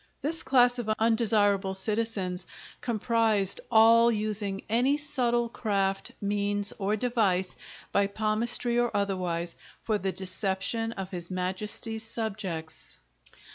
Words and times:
This 0.21 0.41
class 0.41 0.79
of 0.79 0.89
undesirable 0.97 1.75
citizens 1.75 2.47
comprised 2.81 3.61
all 3.69 4.11
using 4.11 4.63
"any 4.67 4.97
subtle 4.97 5.47
Craft, 5.47 6.13
Means, 6.19 6.73
or 6.79 6.95
Device, 6.95 7.55
by 7.91 8.07
Palmistry 8.07 8.79
or 8.79 8.89
otherwise" 8.97 9.55
for 9.79 9.99
the 9.99 10.11
deception 10.11 10.91
of 10.93 11.11
his 11.11 11.29
Majesty's 11.29 12.01
subjects. 12.03 12.97